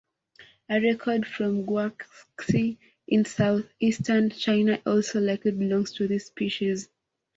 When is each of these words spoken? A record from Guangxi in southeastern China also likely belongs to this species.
A 0.67 0.81
record 0.81 1.27
from 1.27 1.63
Guangxi 1.63 2.79
in 3.07 3.23
southeastern 3.23 4.31
China 4.31 4.81
also 4.83 5.19
likely 5.21 5.51
belongs 5.51 5.91
to 5.91 6.07
this 6.07 6.25
species. 6.25 6.89